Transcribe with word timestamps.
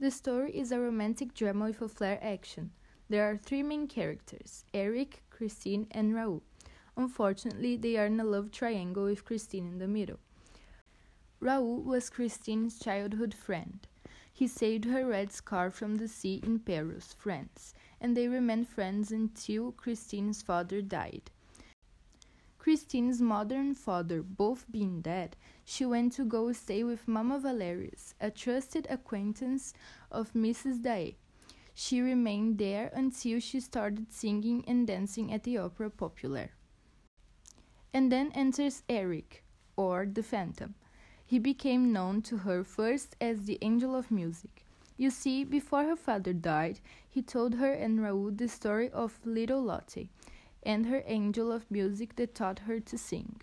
The 0.00 0.12
story 0.12 0.56
is 0.56 0.70
a 0.70 0.78
romantic 0.78 1.34
drama 1.34 1.66
with 1.66 1.82
a 1.82 1.88
flair 1.88 2.20
action. 2.22 2.70
There 3.08 3.28
are 3.28 3.36
three 3.36 3.64
main 3.64 3.88
characters 3.88 4.64
Eric, 4.72 5.24
Christine, 5.28 5.88
and 5.90 6.14
Raoul. 6.14 6.44
Unfortunately, 6.96 7.76
they 7.76 7.96
are 7.96 8.06
in 8.06 8.20
a 8.20 8.24
love 8.24 8.52
triangle 8.52 9.06
with 9.06 9.24
Christine 9.24 9.66
in 9.66 9.78
the 9.78 9.88
middle. 9.88 10.20
Raoul 11.40 11.82
was 11.82 12.10
Christine's 12.10 12.78
childhood 12.78 13.34
friend. 13.34 13.88
He 14.32 14.46
saved 14.46 14.84
her 14.84 15.04
red 15.04 15.32
scar 15.32 15.68
from 15.68 15.96
the 15.96 16.06
sea 16.06 16.40
in 16.44 16.60
Perros, 16.60 17.16
France, 17.18 17.74
and 18.00 18.16
they 18.16 18.28
remained 18.28 18.68
friends 18.68 19.10
until 19.10 19.72
Christine's 19.72 20.42
father 20.42 20.80
died. 20.80 21.32
Christine's 22.68 23.22
mother 23.22 23.56
and 23.56 23.78
father 23.78 24.22
both 24.22 24.66
being 24.70 25.00
dead, 25.00 25.38
she 25.64 25.86
went 25.86 26.12
to 26.12 26.22
go 26.22 26.52
stay 26.52 26.84
with 26.84 27.08
Mama 27.08 27.38
Valerius, 27.38 28.12
a 28.20 28.30
trusted 28.30 28.86
acquaintance 28.90 29.72
of 30.12 30.34
Mrs. 30.34 30.82
Daaé. 30.82 31.14
She 31.72 32.02
remained 32.02 32.58
there 32.58 32.90
until 32.92 33.40
she 33.40 33.60
started 33.60 34.12
singing 34.12 34.66
and 34.68 34.86
dancing 34.86 35.32
at 35.32 35.44
the 35.44 35.56
Opera 35.56 35.88
Populaire. 35.88 36.50
And 37.94 38.12
then 38.12 38.32
enters 38.34 38.82
Eric, 38.86 39.44
or 39.74 40.04
the 40.04 40.22
Phantom. 40.22 40.74
He 41.24 41.38
became 41.38 41.90
known 41.90 42.20
to 42.20 42.36
her 42.36 42.62
first 42.64 43.16
as 43.18 43.46
the 43.46 43.56
Angel 43.62 43.96
of 43.96 44.10
Music. 44.10 44.62
You 44.98 45.08
see, 45.08 45.42
before 45.42 45.84
her 45.84 45.96
father 45.96 46.34
died, 46.34 46.80
he 47.08 47.22
told 47.22 47.54
her 47.54 47.72
and 47.72 48.02
Raoul 48.02 48.30
the 48.30 48.46
story 48.46 48.90
of 48.90 49.20
little 49.24 49.62
Lotte 49.62 50.10
and 50.62 50.86
her 50.86 51.02
angel 51.06 51.52
of 51.52 51.70
music 51.70 52.16
that 52.16 52.34
taught 52.34 52.60
her 52.60 52.80
to 52.80 52.98
sing. 52.98 53.40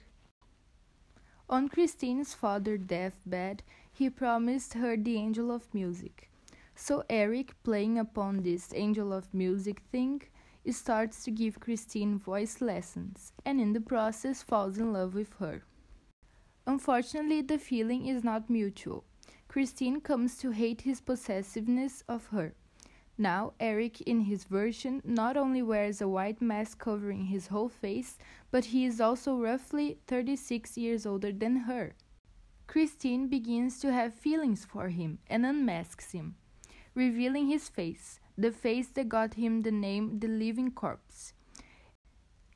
On 1.49 1.69
Christine's 1.69 2.33
father's 2.33 2.81
deathbed, 2.81 3.61
he 3.91 4.09
promised 4.09 4.73
her 4.73 4.97
the 4.97 5.15
angel 5.15 5.51
of 5.51 5.73
music. 5.73 6.29
So 6.75 7.03
Eric, 7.09 7.55
playing 7.63 7.97
upon 7.97 8.43
this 8.43 8.73
angel 8.73 9.13
of 9.13 9.33
music 9.33 9.81
thing, 9.91 10.23
starts 10.71 11.23
to 11.23 11.31
give 11.31 11.59
Christine 11.59 12.17
voice 12.17 12.59
lessons 12.59 13.31
and 13.45 13.61
in 13.61 13.73
the 13.73 13.81
process 13.81 14.41
falls 14.41 14.77
in 14.77 14.91
love 14.91 15.13
with 15.13 15.33
her. 15.39 15.63
Unfortunately, 16.65 17.41
the 17.41 17.59
feeling 17.59 18.07
is 18.07 18.23
not 18.23 18.49
mutual. 18.49 19.05
Christine 19.47 20.01
comes 20.01 20.37
to 20.39 20.51
hate 20.51 20.81
his 20.81 20.99
possessiveness 20.99 22.03
of 22.09 22.27
her. 22.27 22.55
Now, 23.17 23.53
Eric, 23.59 24.01
in 24.01 24.21
his 24.21 24.43
version, 24.43 25.01
not 25.05 25.37
only 25.37 25.61
wears 25.61 26.01
a 26.01 26.07
white 26.07 26.41
mask 26.41 26.79
covering 26.79 27.25
his 27.25 27.47
whole 27.47 27.69
face, 27.69 28.17
but 28.51 28.65
he 28.65 28.85
is 28.85 28.99
also 28.99 29.37
roughly 29.37 29.99
36 30.07 30.77
years 30.77 31.05
older 31.05 31.31
than 31.31 31.55
her. 31.61 31.95
Christine 32.67 33.27
begins 33.27 33.79
to 33.79 33.93
have 33.93 34.13
feelings 34.13 34.65
for 34.65 34.89
him 34.89 35.19
and 35.27 35.45
unmasks 35.45 36.11
him, 36.11 36.35
revealing 36.93 37.47
his 37.47 37.69
face, 37.69 38.19
the 38.37 38.51
face 38.51 38.87
that 38.89 39.07
got 39.07 39.35
him 39.35 39.61
the 39.61 39.71
name 39.71 40.19
The 40.19 40.27
Living 40.27 40.71
Corpse. 40.71 41.33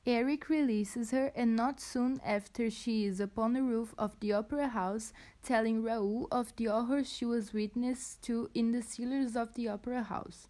Eric 0.06 0.50
releases 0.50 1.12
her, 1.12 1.32
and 1.36 1.56
not 1.56 1.80
soon 1.80 2.22
after 2.26 2.70
she 2.70 3.06
is 3.06 3.20
upon 3.20 3.54
the 3.54 3.62
roof 3.62 3.94
of 3.98 4.20
the 4.20 4.34
opera 4.34 4.70
house 4.70 5.12
telling 5.44 5.84
Raoul 5.84 6.28
of 6.32 6.56
the 6.56 6.66
horror 6.66 7.04
she 7.04 7.26
was 7.26 7.54
witness 7.54 8.18
to 8.24 8.50
in 8.54 8.72
the 8.72 8.82
cellars 8.82 9.36
of 9.36 9.54
the 9.54 9.68
opera 9.68 10.04
house. 10.04 10.48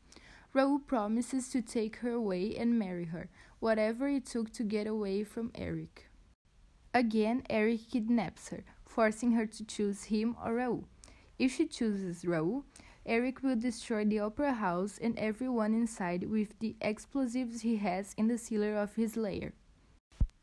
Raoul 0.53 0.80
promises 0.80 1.50
to 1.50 1.61
take 1.61 1.97
her 1.97 2.11
away 2.11 2.55
and 2.55 2.80
marry 2.80 3.05
her, 3.05 3.30
whatever 3.59 4.08
it 4.08 4.25
took 4.25 4.52
to 4.53 4.64
get 4.64 4.88
away 4.88 5.23
from 5.23 5.52
Eric. 5.55 6.09
Again, 6.94 7.44
Eric 7.50 7.89
kidnaps 7.92 8.50
her, 8.50 8.64
forcing 8.86 9.33
her 9.33 9.45
to 9.45 9.66
choose 9.66 10.05
him 10.05 10.36
or 10.44 10.55
Raoul. 10.55 10.88
If 11.38 11.53
she 11.53 11.67
chooses 11.67 12.25
Raoul, 12.25 12.66
Eric 13.10 13.42
will 13.42 13.56
destroy 13.56 14.06
the 14.06 14.20
opera 14.20 14.54
house 14.54 15.00
and 15.02 15.18
everyone 15.18 15.74
inside 15.74 16.30
with 16.30 16.60
the 16.60 16.76
explosives 16.80 17.62
he 17.62 17.78
has 17.78 18.14
in 18.20 18.28
the 18.28 18.38
cellar 18.38 18.76
of 18.76 18.94
his 18.94 19.18
lair. 19.18 19.54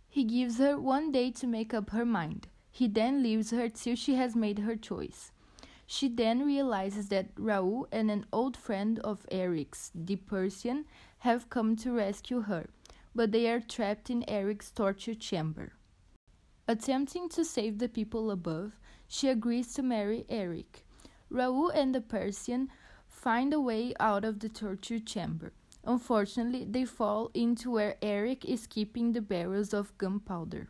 He 0.08 0.24
gives 0.24 0.58
her 0.58 0.76
one 0.76 1.12
day 1.12 1.30
to 1.30 1.46
make 1.46 1.72
up 1.72 1.90
her 1.90 2.04
mind. 2.04 2.48
He 2.72 2.88
then 2.88 3.22
leaves 3.22 3.52
her 3.52 3.68
till 3.68 3.94
she 3.94 4.16
has 4.16 4.34
made 4.34 4.58
her 4.58 4.74
choice. 4.74 5.30
She 5.86 6.08
then 6.08 6.44
realizes 6.44 7.08
that 7.10 7.30
Raoul 7.36 7.86
and 7.92 8.10
an 8.10 8.26
old 8.32 8.56
friend 8.56 8.98
of 8.98 9.28
Eric's, 9.30 9.92
the 9.94 10.16
Persian, 10.16 10.86
have 11.18 11.48
come 11.48 11.76
to 11.76 11.92
rescue 11.92 12.40
her, 12.40 12.66
but 13.14 13.30
they 13.30 13.48
are 13.48 13.60
trapped 13.60 14.10
in 14.10 14.28
Eric's 14.28 14.72
torture 14.72 15.14
chamber. 15.14 15.74
Attempting 16.66 17.28
to 17.28 17.44
save 17.44 17.78
the 17.78 17.88
people 17.88 18.28
above, 18.32 18.72
she 19.06 19.28
agrees 19.28 19.72
to 19.74 19.84
marry 19.84 20.26
Eric. 20.28 20.82
Raoul 21.30 21.70
and 21.70 21.94
the 21.94 22.00
Persian 22.00 22.68
find 23.08 23.52
a 23.52 23.60
way 23.60 23.94
out 23.98 24.24
of 24.24 24.40
the 24.40 24.48
torture 24.48 25.00
chamber. 25.00 25.52
Unfortunately, 25.84 26.64
they 26.64 26.84
fall 26.84 27.30
into 27.34 27.70
where 27.70 27.96
Eric 28.02 28.44
is 28.44 28.66
keeping 28.66 29.12
the 29.12 29.20
barrels 29.20 29.72
of 29.72 29.96
gunpowder. 29.98 30.68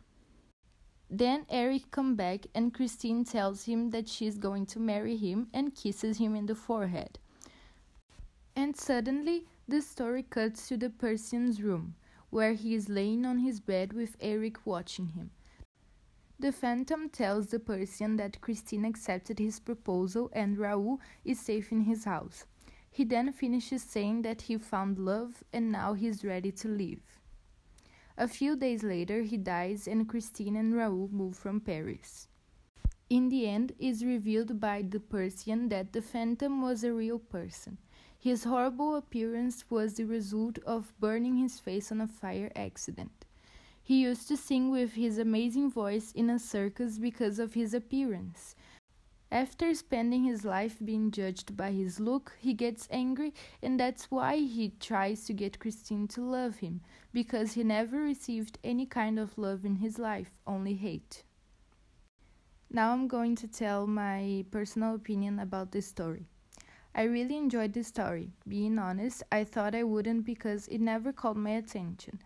Then 1.09 1.45
Eric 1.49 1.89
comes 1.91 2.17
back 2.17 2.47
and 2.53 2.73
Christine 2.73 3.23
tells 3.23 3.63
him 3.63 3.91
that 3.91 4.09
she 4.09 4.27
is 4.27 4.37
going 4.37 4.65
to 4.67 4.79
marry 4.79 5.15
him 5.15 5.47
and 5.53 5.73
kisses 5.73 6.17
him 6.17 6.35
in 6.35 6.45
the 6.45 6.55
forehead. 6.55 7.17
And 8.55 8.75
suddenly, 8.75 9.45
the 9.67 9.81
story 9.81 10.23
cuts 10.23 10.67
to 10.67 10.77
the 10.77 10.89
Persian's 10.89 11.61
room, 11.61 11.95
where 12.29 12.53
he 12.53 12.73
is 12.75 12.89
laying 12.89 13.25
on 13.25 13.39
his 13.39 13.59
bed 13.59 13.93
with 13.93 14.17
Eric 14.19 14.65
watching 14.65 15.09
him. 15.09 15.31
The 16.39 16.51
Phantom 16.51 17.09
tells 17.09 17.47
the 17.47 17.59
Persian 17.59 18.17
that 18.17 18.41
Christine 18.41 18.85
accepted 18.85 19.39
his 19.39 19.59
proposal 19.59 20.29
and 20.33 20.55
Raoul 20.55 21.01
is 21.25 21.39
safe 21.39 21.71
in 21.71 21.81
his 21.81 22.03
house. 22.03 22.45
He 22.91 23.03
then 23.03 23.33
finishes 23.33 23.81
saying 23.81 24.21
that 24.21 24.43
he 24.43 24.57
found 24.57 24.99
love 24.99 25.43
and 25.51 25.71
now 25.71 25.93
he's 25.93 26.23
ready 26.23 26.51
to 26.51 26.67
leave. 26.67 27.01
A 28.19 28.27
few 28.27 28.55
days 28.55 28.83
later, 28.83 29.21
he 29.21 29.37
dies 29.37 29.87
and 29.87 30.07
Christine 30.07 30.55
and 30.55 30.75
Raoul 30.75 31.09
move 31.11 31.35
from 31.35 31.59
Paris. 31.59 32.27
In 33.09 33.29
the 33.29 33.47
end, 33.47 33.73
is 33.79 34.03
revealed 34.03 34.59
by 34.59 34.81
the 34.81 34.99
Persian 34.99 35.69
that 35.69 35.93
the 35.93 36.01
Phantom 36.01 36.61
was 36.61 36.83
a 36.83 36.93
real 36.93 37.19
person. 37.19 37.77
His 38.19 38.43
horrible 38.43 38.95
appearance 38.95 39.69
was 39.69 39.93
the 39.93 40.05
result 40.05 40.57
of 40.65 40.93
burning 40.99 41.37
his 41.37 41.59
face 41.59 41.91
on 41.91 42.01
a 42.01 42.07
fire 42.07 42.51
accident. 42.55 43.26
He 43.87 44.01
used 44.01 44.27
to 44.27 44.35
sing 44.35 44.69
with 44.69 44.95
his 44.95 45.17
amazing 45.17 45.71
voice 45.71 46.11
in 46.11 46.29
a 46.29 46.39
circus 46.39 46.99
because 46.99 47.39
of 47.39 47.53
his 47.53 47.73
appearance. 47.73 48.53
After 49.31 49.73
spending 49.73 50.25
his 50.25 50.43
life 50.43 50.75
being 50.83 51.09
judged 51.09 51.55
by 51.55 51.71
his 51.71 51.97
look, 51.97 52.33
he 52.37 52.53
gets 52.53 52.89
angry, 52.91 53.33
and 53.63 53.79
that's 53.79 54.11
why 54.11 54.39
he 54.39 54.73
tries 54.81 55.23
to 55.23 55.33
get 55.33 55.59
Christine 55.59 56.05
to 56.09 56.21
love 56.21 56.57
him, 56.57 56.81
because 57.13 57.53
he 57.53 57.63
never 57.63 58.01
received 58.01 58.59
any 58.61 58.85
kind 58.85 59.17
of 59.17 59.37
love 59.37 59.63
in 59.63 59.77
his 59.77 59.97
life, 59.97 60.31
only 60.45 60.73
hate. 60.73 61.23
Now 62.69 62.91
I'm 62.91 63.07
going 63.07 63.37
to 63.37 63.47
tell 63.47 63.87
my 63.87 64.43
personal 64.51 64.95
opinion 64.95 65.39
about 65.39 65.71
this 65.71 65.87
story. 65.87 66.27
I 66.93 67.03
really 67.03 67.37
enjoyed 67.37 67.71
this 67.71 67.87
story. 67.87 68.33
Being 68.45 68.79
honest, 68.79 69.23
I 69.31 69.45
thought 69.45 69.73
I 69.73 69.83
wouldn't 69.83 70.25
because 70.25 70.67
it 70.67 70.81
never 70.81 71.13
caught 71.13 71.37
my 71.37 71.51
attention 71.51 72.19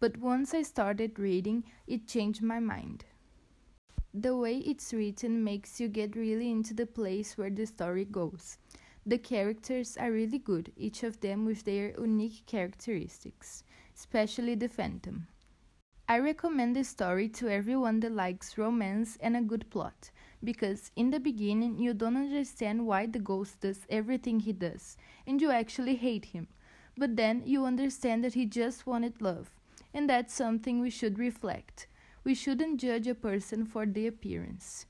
but 0.00 0.16
once 0.18 0.54
I 0.54 0.62
started 0.62 1.18
reading, 1.18 1.64
it 1.86 2.06
changed 2.06 2.42
my 2.42 2.60
mind. 2.60 3.04
The 4.12 4.36
way 4.36 4.58
it's 4.58 4.92
written 4.92 5.44
makes 5.44 5.78
you 5.78 5.88
get 5.88 6.16
really 6.16 6.50
into 6.50 6.74
the 6.74 6.86
place 6.86 7.36
where 7.36 7.50
the 7.50 7.66
story 7.66 8.04
goes. 8.04 8.58
The 9.04 9.18
characters 9.18 9.96
are 9.96 10.10
really 10.10 10.38
good, 10.38 10.72
each 10.76 11.02
of 11.02 11.20
them 11.20 11.44
with 11.44 11.64
their 11.64 11.92
unique 11.98 12.44
characteristics, 12.46 13.62
especially 13.94 14.54
the 14.54 14.68
Phantom. 14.68 15.28
I 16.08 16.18
recommend 16.18 16.76
this 16.76 16.88
story 16.88 17.28
to 17.30 17.48
everyone 17.48 18.00
that 18.00 18.12
likes 18.12 18.56
romance 18.56 19.18
and 19.20 19.36
a 19.36 19.42
good 19.42 19.68
plot, 19.70 20.10
because 20.42 20.92
in 20.96 21.10
the 21.10 21.20
beginning 21.20 21.78
you 21.78 21.94
don't 21.94 22.16
understand 22.16 22.86
why 22.86 23.06
the 23.06 23.18
ghost 23.18 23.60
does 23.60 23.86
everything 23.90 24.40
he 24.40 24.52
does, 24.52 24.96
and 25.26 25.42
you 25.42 25.50
actually 25.50 25.96
hate 25.96 26.26
him. 26.26 26.48
But 26.96 27.16
then 27.16 27.42
you 27.44 27.64
understand 27.64 28.24
that 28.24 28.34
he 28.34 28.46
just 28.46 28.86
wanted 28.86 29.20
love, 29.20 29.50
and 29.96 30.10
that's 30.10 30.34
something 30.34 30.78
we 30.78 30.90
should 30.90 31.18
reflect. 31.18 31.86
We 32.22 32.34
shouldn't 32.34 32.80
judge 32.80 33.06
a 33.08 33.14
person 33.14 33.64
for 33.64 33.86
the 33.86 34.06
appearance. 34.06 34.84